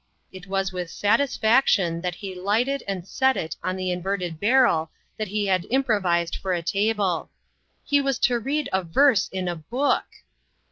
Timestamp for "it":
0.31-0.47, 3.37-3.55